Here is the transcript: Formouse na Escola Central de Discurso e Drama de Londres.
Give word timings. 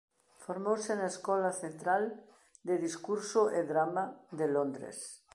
Formouse 0.45 0.91
na 0.95 1.11
Escola 1.15 1.51
Central 1.63 2.03
de 2.67 2.75
Discurso 2.85 3.41
e 3.59 3.61
Drama 3.71 4.03
de 4.39 4.47
Londres. 4.55 4.97